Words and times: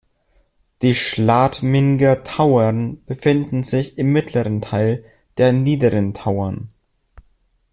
Die 0.81 0.95
Schladminger 0.95 2.23
Tauern 2.23 3.03
befinden 3.05 3.61
sich 3.61 3.99
im 3.99 4.11
mittleren 4.11 4.59
Teil 4.59 5.05
der 5.37 5.53
Niederen 5.53 6.15
Tauern. 6.15 6.69